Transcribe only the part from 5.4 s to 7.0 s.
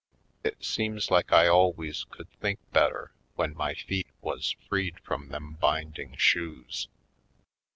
binding shoes.